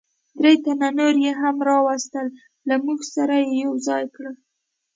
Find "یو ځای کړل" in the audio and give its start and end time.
3.63-4.35